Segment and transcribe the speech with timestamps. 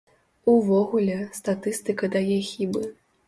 [0.53, 2.83] Увогуле, статыстыка дае хібы.